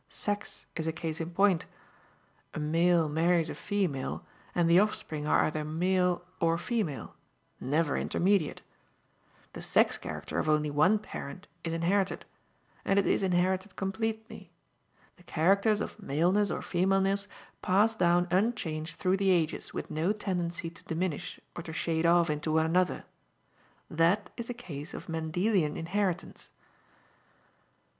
Sex 0.09 0.65
is 0.75 0.87
a 0.87 0.91
case 0.91 1.21
in 1.21 1.29
point. 1.29 1.67
A 2.55 2.59
male 2.59 3.07
marries 3.07 3.51
a 3.51 3.53
female 3.53 4.25
and 4.55 4.67
the 4.67 4.79
offspring 4.79 5.27
are 5.27 5.43
either 5.43 5.63
male 5.63 6.25
or 6.39 6.57
female, 6.57 7.13
never 7.59 7.95
intermediate. 7.95 8.63
The 9.53 9.61
sex 9.61 9.99
character 9.99 10.39
of 10.39 10.49
only 10.49 10.71
one 10.71 10.97
parent 10.97 11.47
is 11.63 11.71
inherited, 11.71 12.25
and 12.83 12.97
it 12.97 13.05
is 13.05 13.21
inherited 13.21 13.75
completely. 13.75 14.49
The 15.17 15.23
characters 15.25 15.81
of 15.81 16.01
maleness 16.01 16.49
or 16.49 16.63
femaleness 16.63 17.27
pass 17.61 17.93
down 17.93 18.27
unchanged 18.31 18.95
through 18.95 19.17
the 19.17 19.29
ages 19.29 19.71
with 19.71 19.91
no 19.91 20.13
tendency 20.13 20.71
to 20.71 20.83
diminish 20.85 21.39
or 21.55 21.61
to 21.61 21.73
shade 21.73 22.07
off 22.07 22.27
into 22.27 22.53
one 22.53 22.65
another. 22.65 23.05
That 23.87 24.31
is 24.35 24.49
a 24.49 24.55
case 24.55 24.95
of 24.95 25.07
Mendelian 25.09 25.77
inheritance." 25.77 26.49